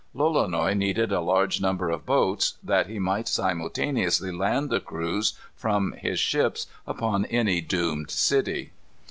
[0.15, 5.91] Lolonois needed a large number of boats, that he might simultaneously land the crews, from
[5.91, 8.71] his ships, upon any doomed city.